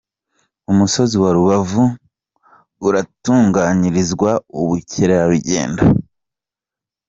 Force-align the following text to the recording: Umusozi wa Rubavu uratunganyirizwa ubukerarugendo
Umusozi 0.71 1.15
wa 1.23 1.31
Rubavu 1.37 1.83
uratunganyirizwa 2.87 4.31
ubukerarugendo 4.61 5.83